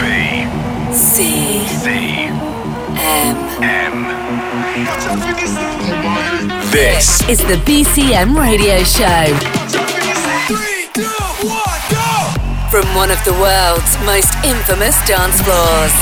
[0.00, 0.04] B
[0.92, 1.86] C C
[2.96, 3.36] M.
[3.62, 3.94] M.
[6.70, 9.26] This is the BCM radio show.
[12.70, 15.92] From one of the world's most infamous dance floors.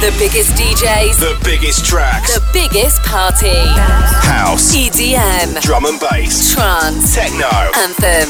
[0.00, 3.48] The biggest DJs, the biggest tracks, the biggest party.
[4.24, 7.46] house, EDM, drum and bass, trance, techno.
[7.76, 8.29] anthems.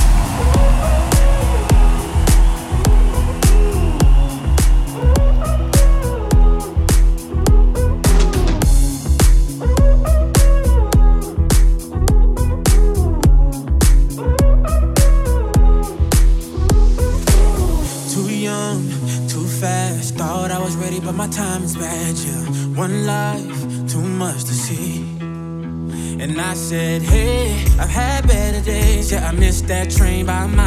[29.71, 30.60] That train by a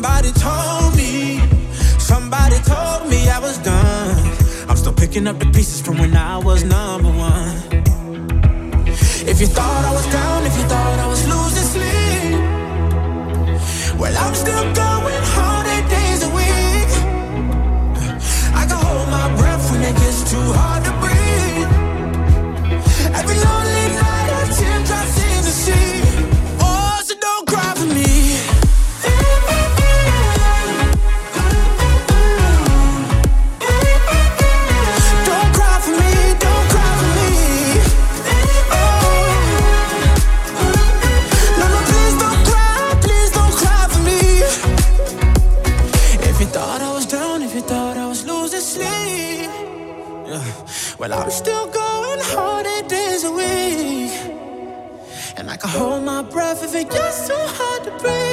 [0.00, 1.40] Somebody told me,
[1.98, 4.16] somebody told me I was done.
[4.66, 7.54] I'm still picking up the pieces from when I was number one.
[9.28, 12.32] If you thought I was down, if you thought I was losing sleep,
[14.00, 16.90] well, I'm still going hard days a week.
[18.56, 20.79] I can hold my breath when it gets too hard
[51.00, 54.12] well, I'm still going hard eight days a week.
[55.38, 58.29] And I can hold my breath if it gets too hard to breathe.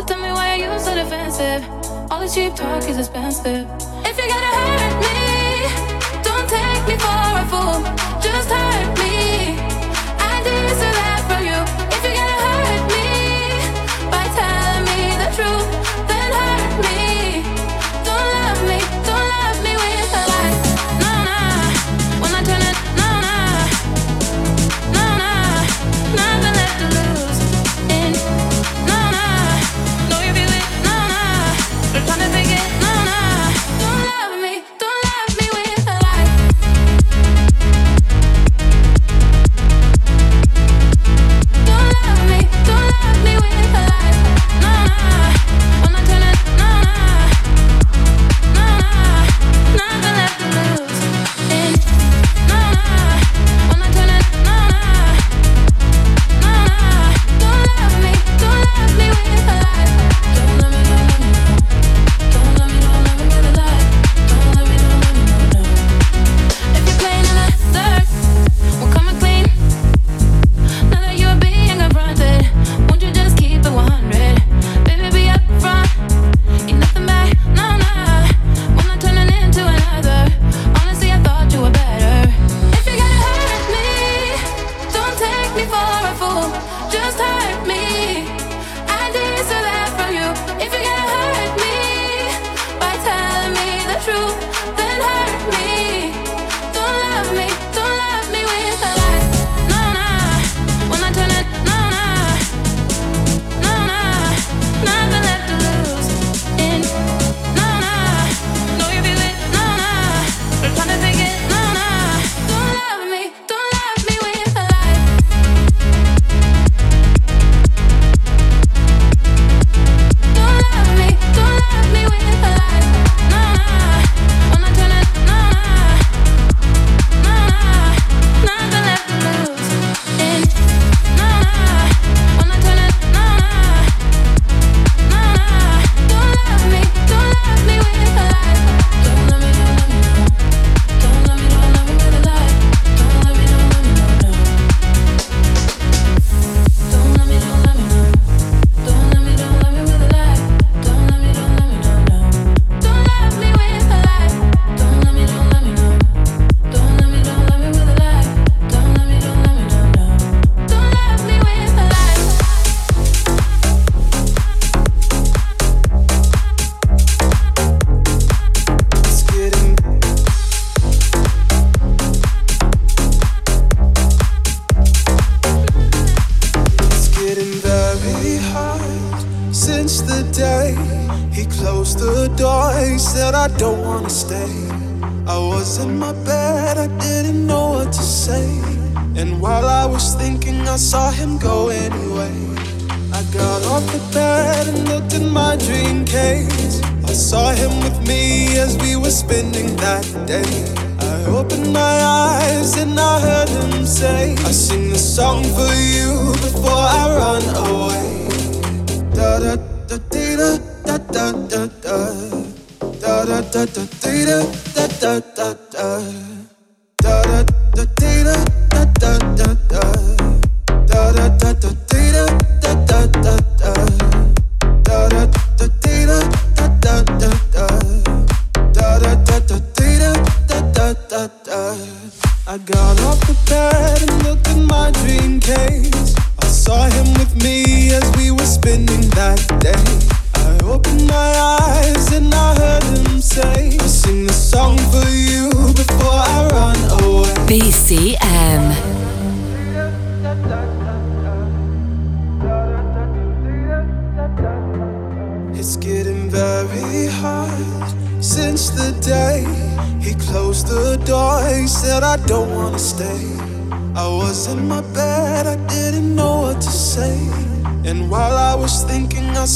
[0.00, 1.62] But tell me why are you so defensive?
[2.10, 3.68] All this cheap talk is expensive.
[4.02, 5.18] If you're gonna hurt me,
[6.24, 7.84] don't take me for a fool.
[8.24, 9.60] Just hurt me.
[10.18, 11.19] I deserve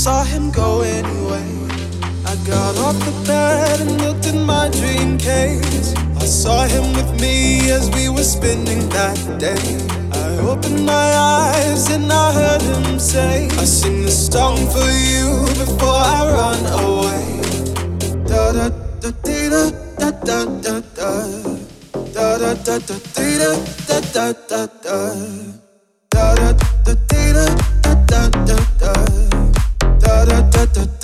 [0.04, 1.48] saw him go anyway.
[2.26, 5.94] I got off the bed and looked in my dream case.
[6.20, 9.66] I saw him with me as we were spinning that day.
[10.12, 11.08] I opened my
[11.40, 15.28] eyes and I heard him say, I sing this song for you
[15.62, 17.26] before I run away.
[18.28, 18.68] Da da
[19.00, 21.10] da da da da da da.
[22.12, 23.52] Da da da da da da
[23.88, 25.02] da da da da
[26.10, 26.94] da da da
[27.32, 27.73] da
[30.66, 31.03] da, da.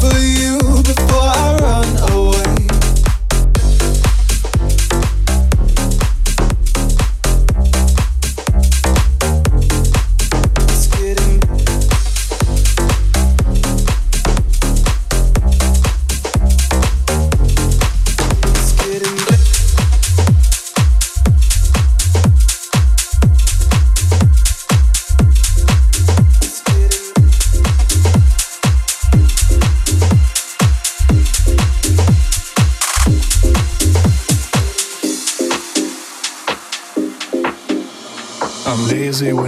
[0.00, 0.35] for you.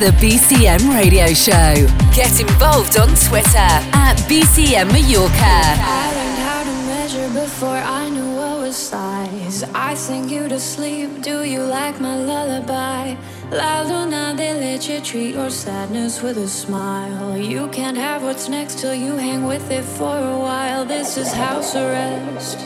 [0.00, 1.74] The BCM Radio Show.
[2.14, 5.36] Get involved on Twitter at BCM Mallorca.
[5.44, 9.62] I learned how to measure before I knew what was size.
[9.74, 11.20] I sing you to sleep.
[11.20, 13.14] Do you like my lullaby?
[13.50, 17.36] La Luna, they let you treat your sadness with a smile.
[17.36, 20.86] You can't have what's next till you hang with it for a while.
[20.86, 22.58] This is house arrest.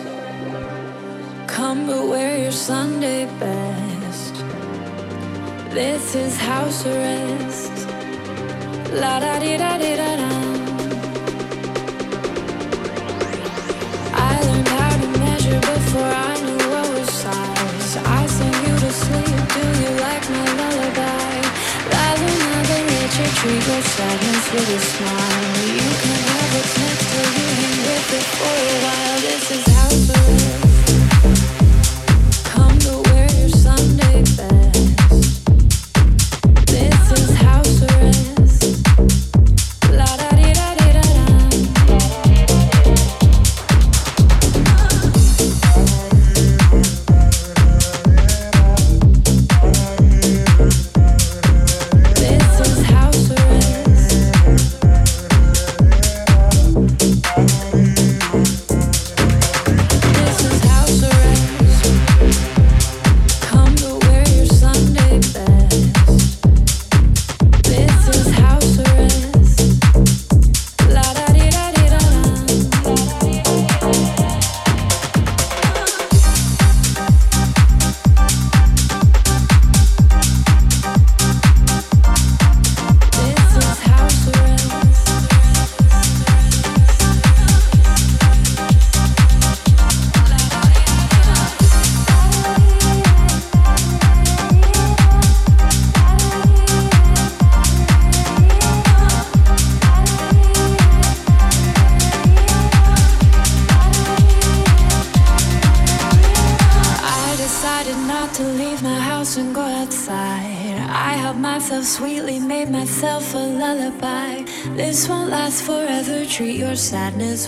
[1.49, 3.64] Come but wear your Sunday best.
[5.75, 7.75] This is house arrest.
[8.93, 10.31] La da di da di da da.
[14.15, 17.97] I learned how to measure before I knew what was size.
[18.07, 19.39] I sing you to sleep.
[19.57, 21.35] Do you like my lullaby?
[21.91, 25.59] La luna de leche, treat your sadness with a smile.
[25.79, 29.19] You can have what's next till you hang with it for a while.
[29.27, 30.44] This is house arrest.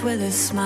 [0.06, 0.65] With a smile.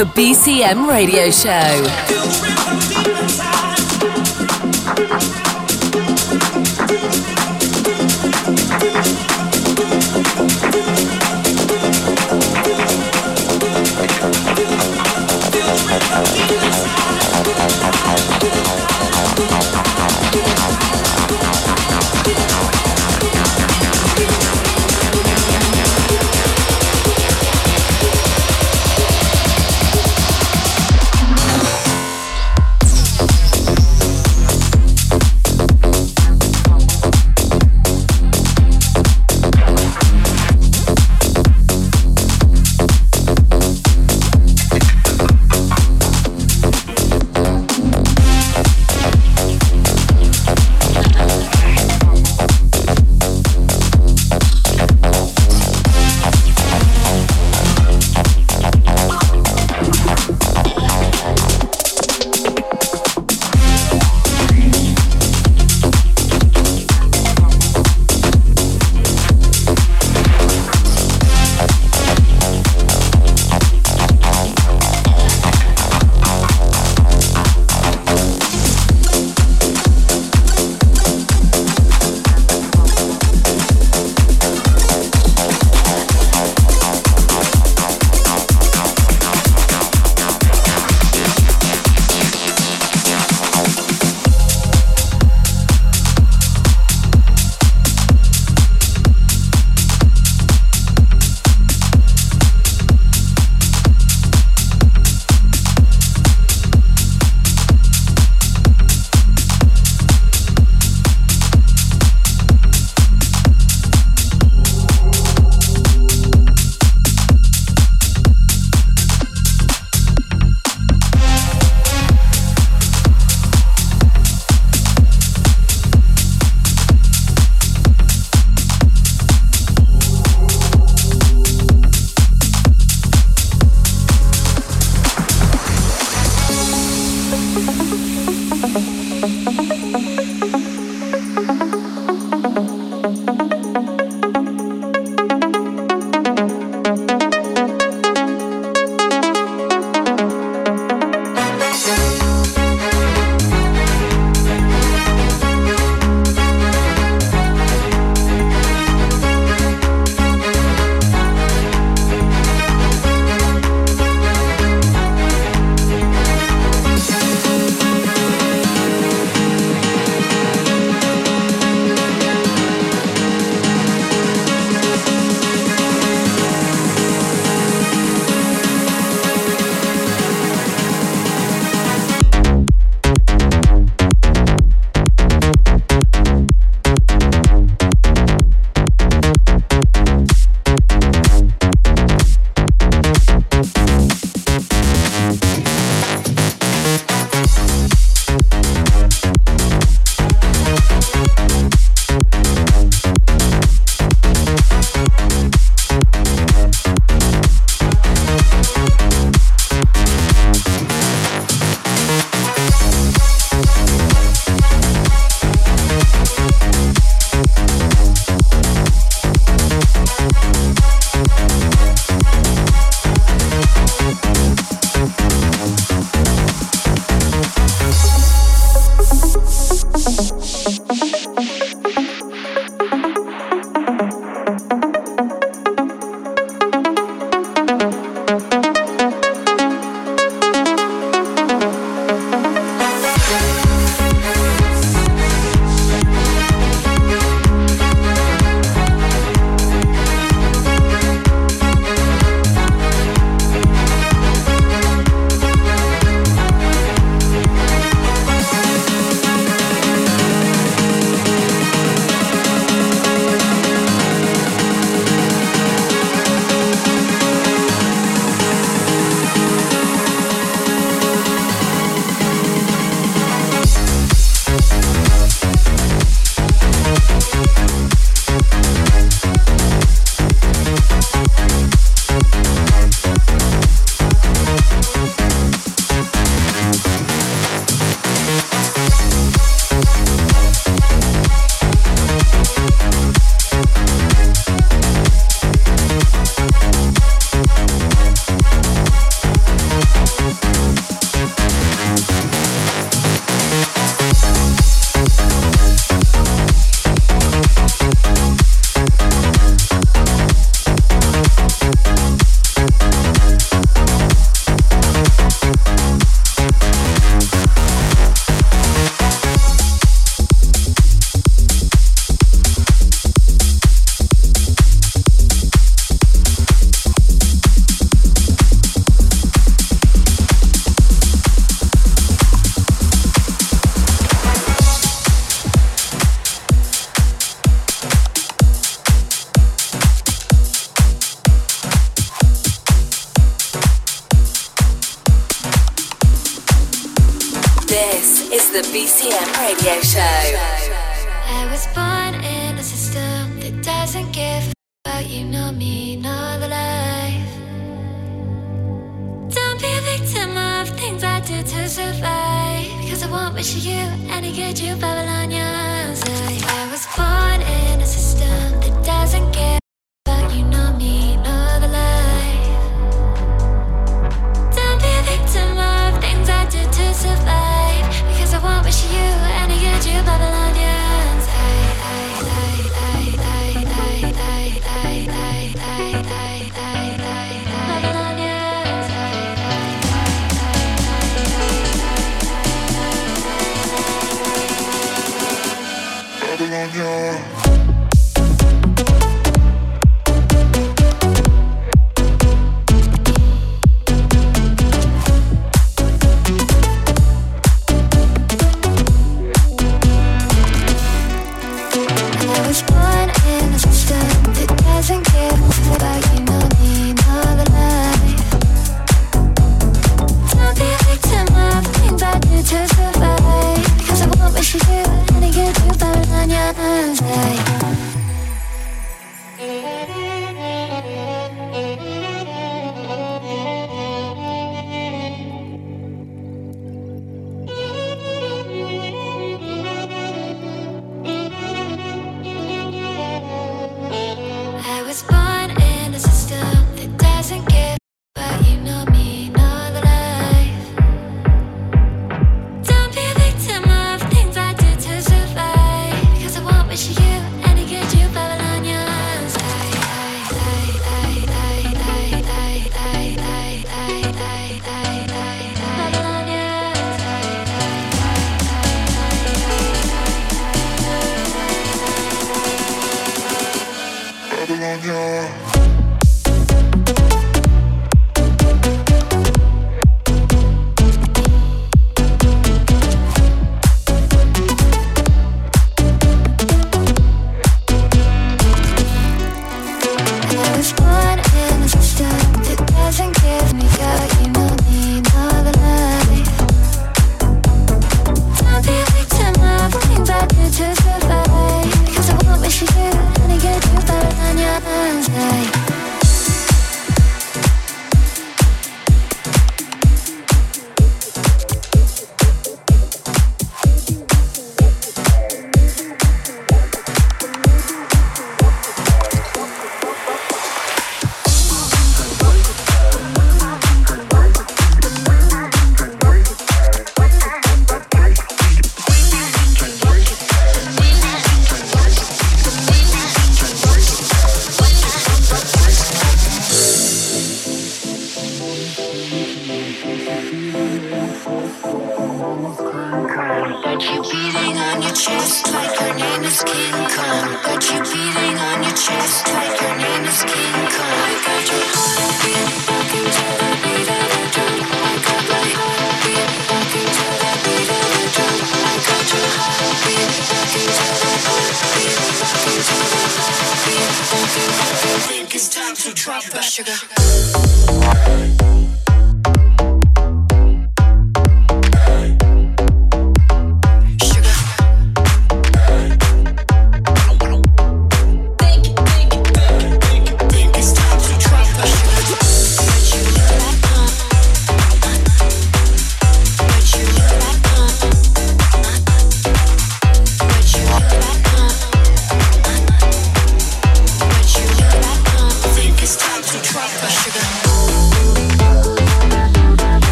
[0.00, 3.49] The BCM Radio Show.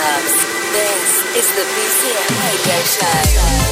[0.00, 0.34] clubs.
[0.72, 3.69] This is the BCM Radio Show.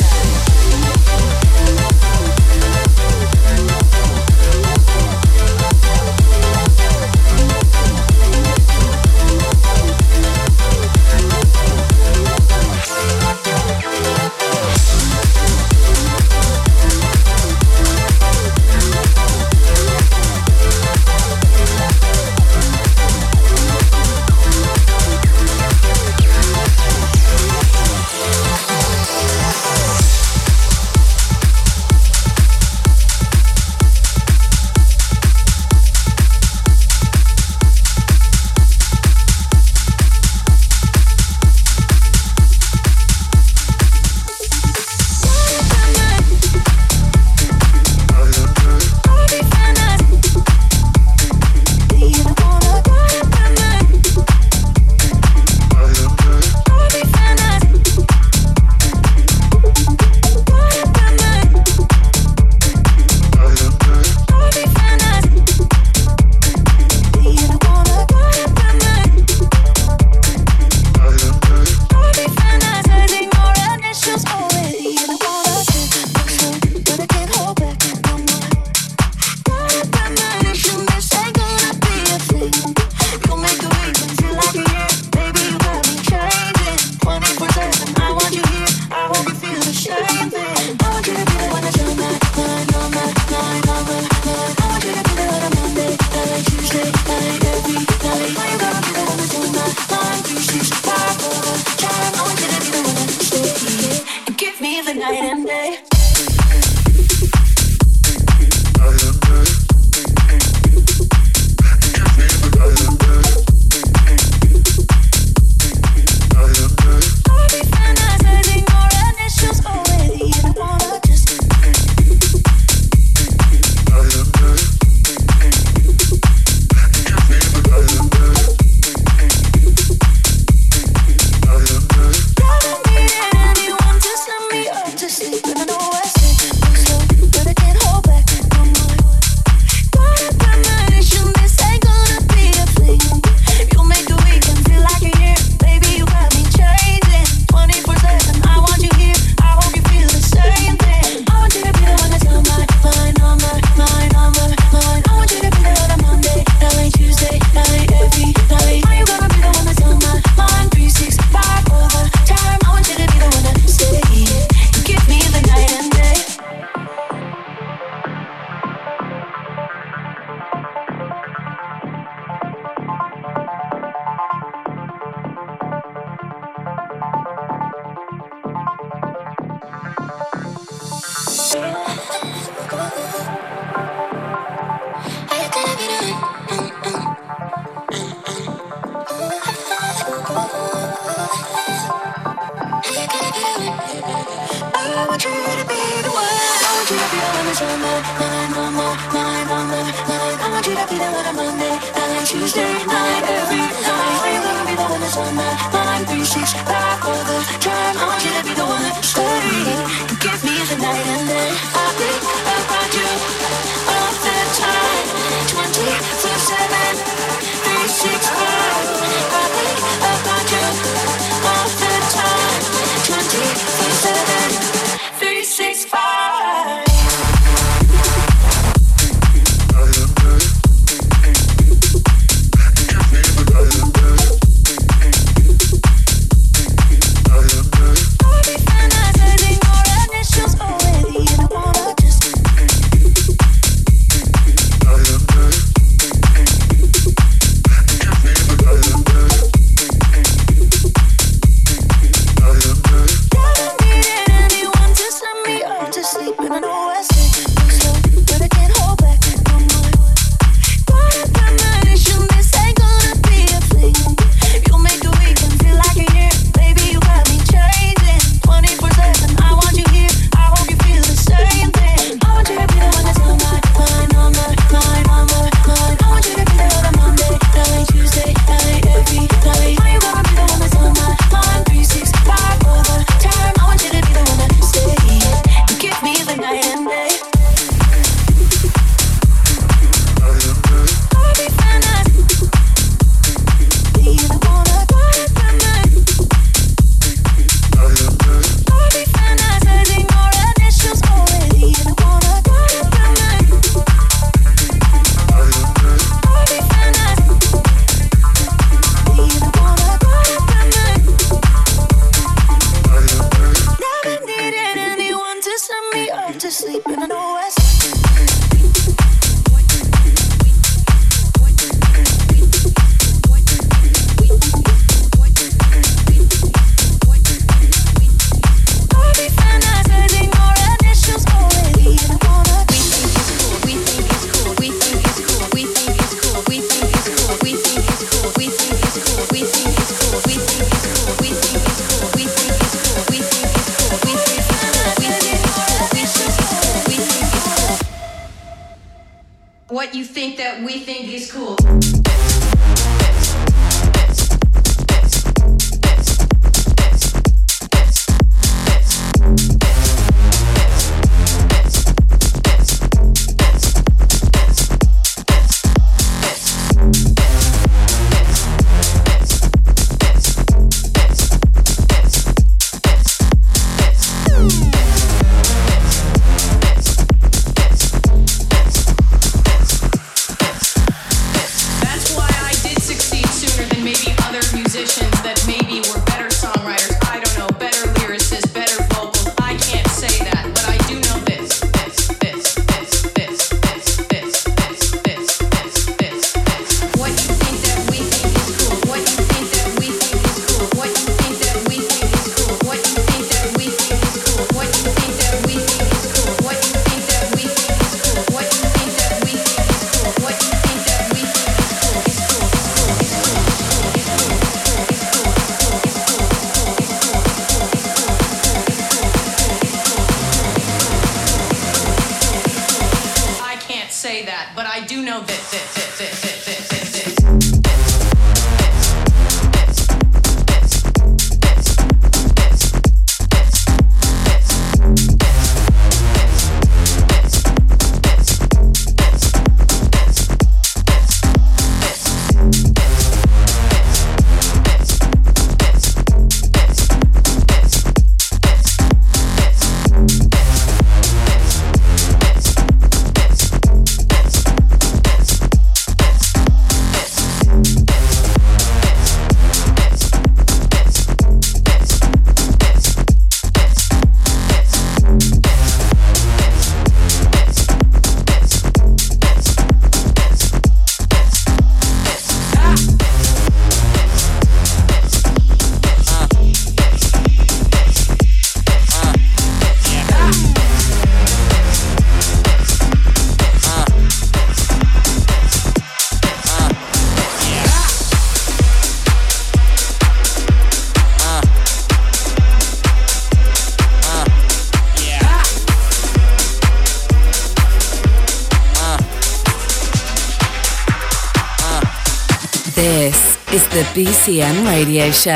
[503.99, 505.35] BCM Radio Show.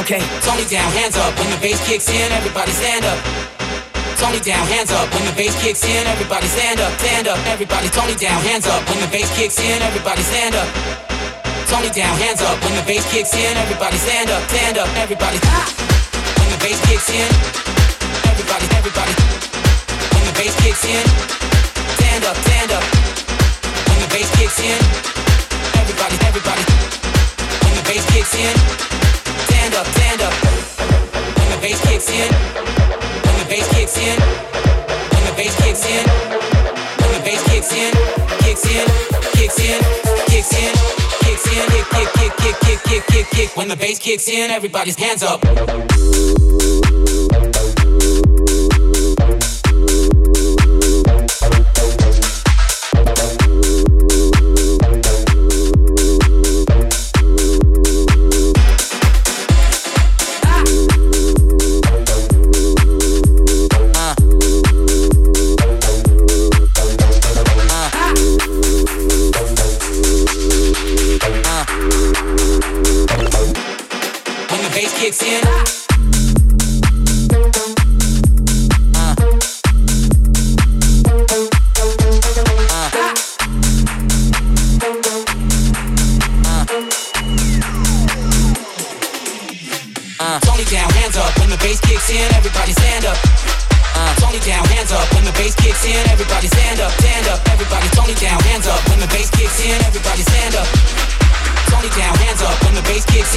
[0.00, 1.36] Okay, Tony down, hands up.
[1.36, 3.20] When the bass kicks in, everybody stand up.
[4.16, 5.12] Tony down, hands up.
[5.12, 7.36] When the bass kicks in, everybody stand up, stand up.
[7.44, 8.80] Everybody, Tony down, hands up.
[8.88, 10.68] When the bass kicks in, everybody stand up.
[11.68, 12.56] Tony down, hands up.
[12.64, 14.88] When the bass kicks in, everybody stand up, stand up.
[14.96, 15.93] Everybody, the
[16.64, 17.28] bass kicks in,
[18.32, 19.12] everybody, everybody.
[20.16, 21.04] When the bass kicks in,
[22.00, 22.84] stand up, stand up.
[23.84, 24.80] When the bass kicks in,
[25.76, 26.64] everybody, everybody.
[27.68, 28.56] When the bass kicks in,
[29.44, 30.32] stand up, stand up.
[31.36, 34.16] When the bass kicks in, when the bass kicks in,
[35.12, 36.04] when the bass kicks in,
[36.96, 37.92] when the bass kicks in,
[38.40, 38.86] kicks in,
[39.36, 39.80] kicks in,
[40.32, 41.13] kicks in,
[41.54, 43.56] in, kick, kick, kick, kick, kick, kick, kick, kick.
[43.56, 45.40] When the bass kicks in, everybody's hands up.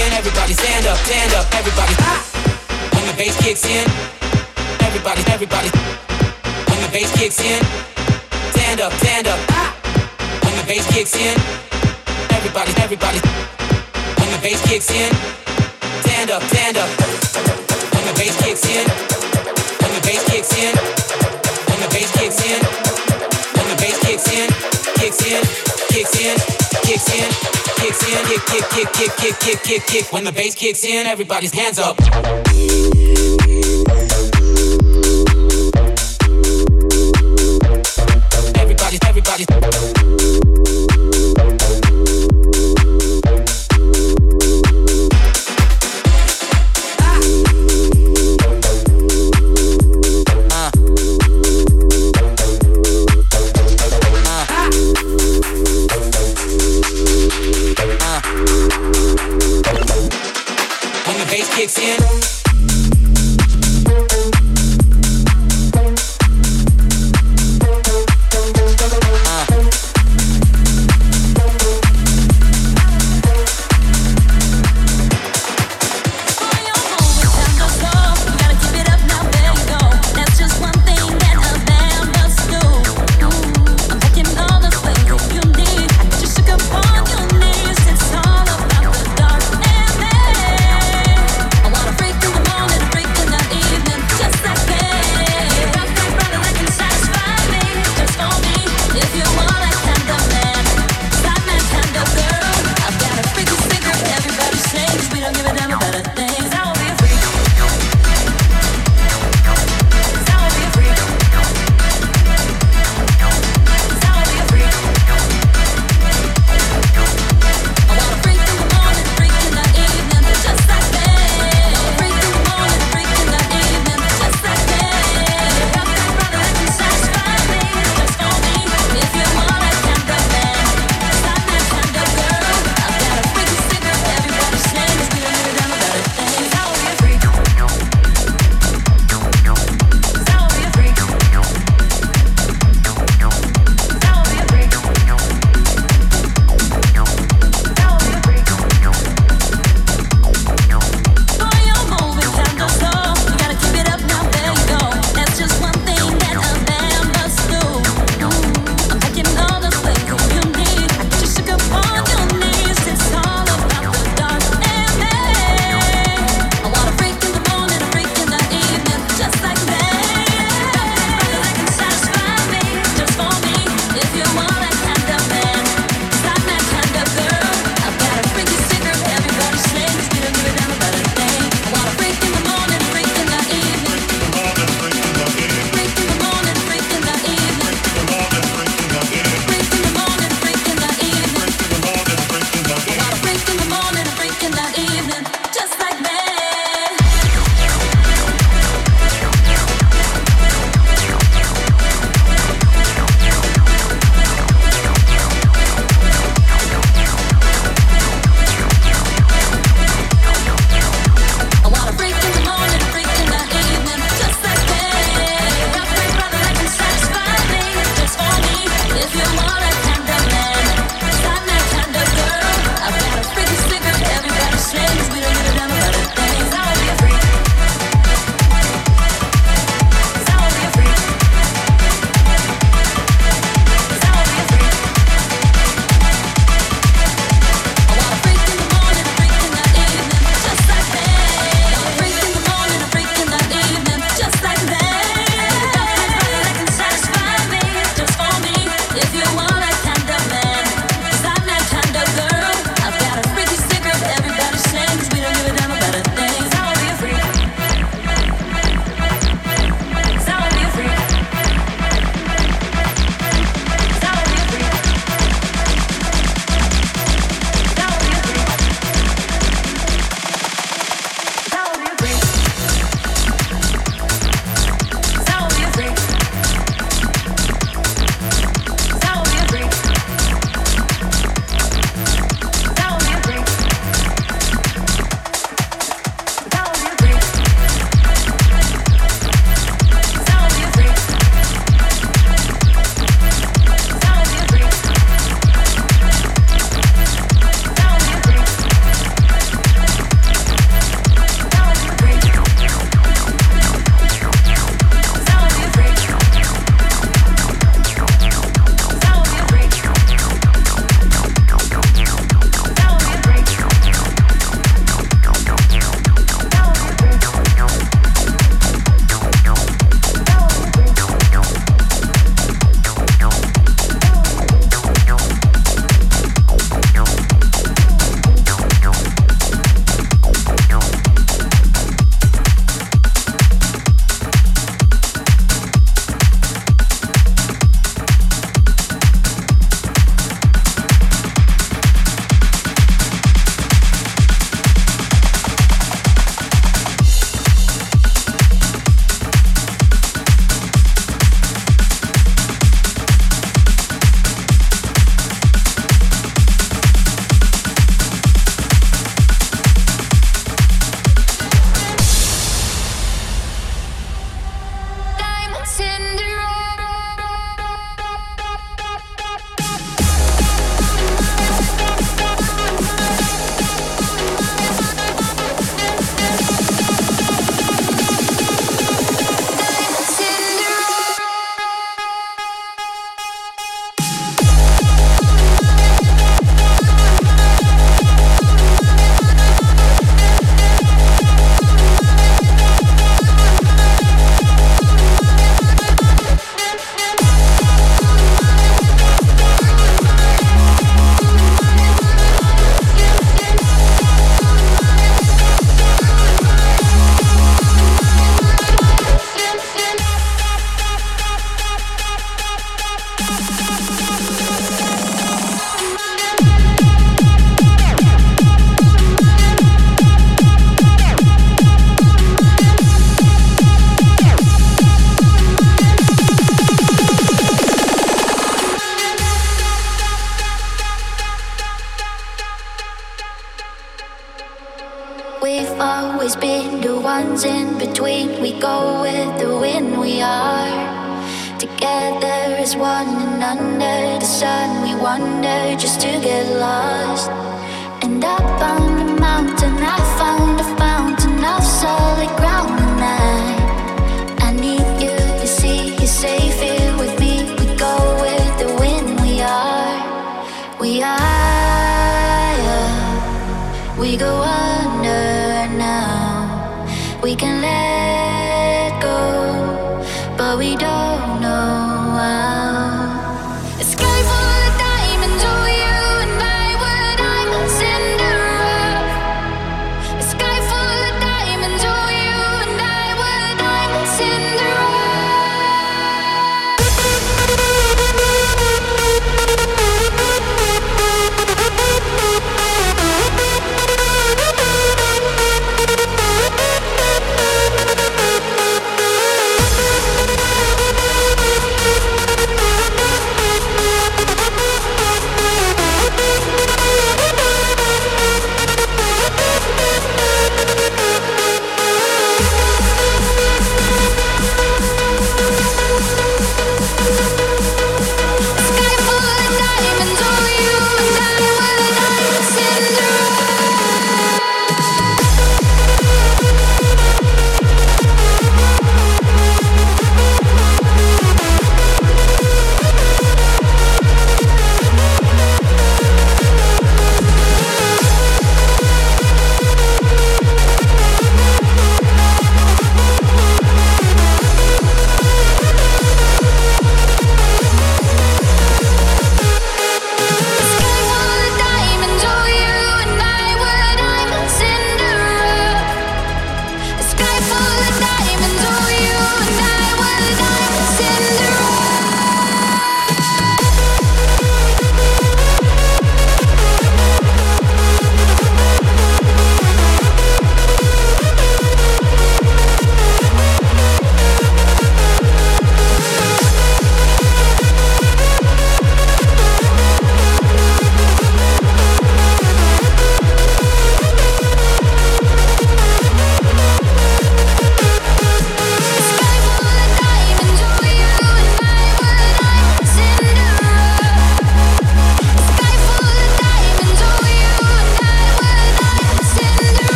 [0.00, 1.46] In, everybody stand up, stand up.
[1.54, 1.94] Everybody,
[2.94, 3.84] when the bass kicks in,
[4.80, 5.70] everybody, everybody.
[6.68, 7.62] When the bass kicks in,
[8.52, 9.40] stand up, stand up.
[10.44, 11.36] When the bass kicks in,
[12.32, 13.20] everybody, everybody.
[14.18, 15.12] When the bass kicks in,
[16.02, 16.99] stand up, stand up.
[28.50, 30.12] Kick, kick, kick, kick, kick, kick, kick.
[30.12, 31.98] When the bass kicks in, everybody's hands up.
[38.56, 39.99] Everybody, everybody.